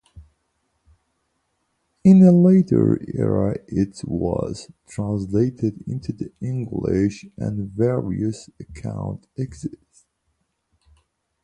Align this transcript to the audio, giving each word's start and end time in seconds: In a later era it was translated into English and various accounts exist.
In 2.03 2.23
a 2.23 2.31
later 2.31 2.99
era 3.13 3.55
it 3.67 4.01
was 4.03 4.71
translated 4.89 5.83
into 5.87 6.33
English 6.41 7.25
and 7.37 7.69
various 7.69 8.49
accounts 8.59 9.27
exist. 9.37 10.07